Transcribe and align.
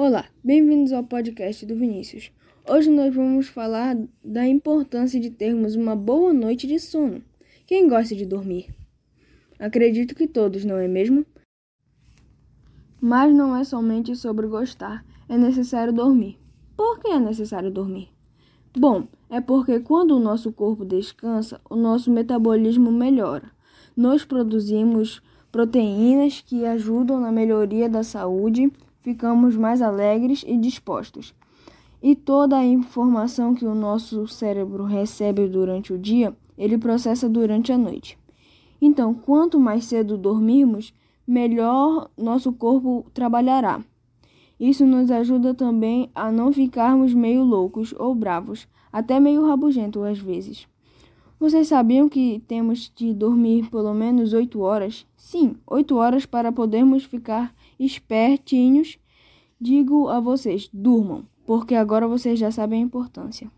Olá, 0.00 0.26
bem-vindos 0.44 0.92
ao 0.92 1.02
podcast 1.02 1.66
do 1.66 1.74
Vinícius. 1.74 2.30
Hoje 2.70 2.88
nós 2.88 3.12
vamos 3.12 3.48
falar 3.48 3.96
da 4.24 4.46
importância 4.46 5.18
de 5.18 5.28
termos 5.28 5.74
uma 5.74 5.96
boa 5.96 6.32
noite 6.32 6.68
de 6.68 6.78
sono. 6.78 7.20
Quem 7.66 7.88
gosta 7.88 8.14
de 8.14 8.24
dormir? 8.24 8.72
Acredito 9.58 10.14
que 10.14 10.28
todos, 10.28 10.64
não 10.64 10.76
é 10.76 10.86
mesmo? 10.86 11.26
Mas 13.00 13.34
não 13.34 13.56
é 13.56 13.64
somente 13.64 14.14
sobre 14.14 14.46
gostar, 14.46 15.04
é 15.28 15.36
necessário 15.36 15.92
dormir. 15.92 16.38
Por 16.76 17.00
que 17.00 17.08
é 17.08 17.18
necessário 17.18 17.68
dormir? 17.68 18.08
Bom, 18.78 19.08
é 19.28 19.40
porque 19.40 19.80
quando 19.80 20.12
o 20.12 20.20
nosso 20.20 20.52
corpo 20.52 20.84
descansa, 20.84 21.60
o 21.68 21.74
nosso 21.74 22.08
metabolismo 22.08 22.92
melhora. 22.92 23.50
Nós 23.96 24.24
produzimos 24.24 25.20
proteínas 25.50 26.40
que 26.40 26.64
ajudam 26.64 27.18
na 27.18 27.32
melhoria 27.32 27.88
da 27.88 28.04
saúde, 28.04 28.70
ficamos 29.08 29.56
mais 29.56 29.80
alegres 29.80 30.44
e 30.46 30.54
dispostos. 30.58 31.34
E 32.02 32.14
toda 32.14 32.58
a 32.58 32.66
informação 32.66 33.54
que 33.54 33.64
o 33.64 33.74
nosso 33.74 34.28
cérebro 34.28 34.84
recebe 34.84 35.48
durante 35.48 35.94
o 35.94 35.98
dia, 35.98 36.36
ele 36.58 36.76
processa 36.76 37.26
durante 37.26 37.72
a 37.72 37.78
noite. 37.78 38.18
Então, 38.82 39.14
quanto 39.14 39.58
mais 39.58 39.86
cedo 39.86 40.18
dormirmos, 40.18 40.92
melhor 41.26 42.10
nosso 42.18 42.52
corpo 42.52 43.06
trabalhará. 43.14 43.80
Isso 44.60 44.84
nos 44.84 45.10
ajuda 45.10 45.54
também 45.54 46.10
a 46.14 46.30
não 46.30 46.52
ficarmos 46.52 47.14
meio 47.14 47.42
loucos 47.42 47.94
ou 47.98 48.14
bravos, 48.14 48.68
até 48.92 49.18
meio 49.18 49.46
rabugento 49.46 50.02
às 50.02 50.18
vezes. 50.18 50.68
Vocês 51.40 51.68
sabiam 51.68 52.10
que 52.10 52.42
temos 52.46 52.92
de 52.94 53.14
dormir 53.14 53.70
pelo 53.70 53.94
menos 53.94 54.34
8 54.34 54.60
horas? 54.60 55.06
Sim, 55.16 55.56
8 55.66 55.96
horas 55.96 56.26
para 56.26 56.52
podermos 56.52 57.04
ficar 57.04 57.54
espertinhos. 57.78 58.98
Digo 59.60 60.08
a 60.08 60.20
vocês, 60.20 60.68
durmam, 60.72 61.24
porque 61.46 61.74
agora 61.74 62.06
vocês 62.06 62.38
já 62.38 62.50
sabem 62.50 62.80
a 62.80 62.84
importância. 62.84 63.50